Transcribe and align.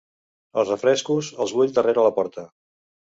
Els 0.61 0.69
refrescos, 0.71 1.29
els 1.45 1.53
vull 1.57 1.75
darrere 1.75 2.07
la 2.07 2.13
porta. 2.17 2.47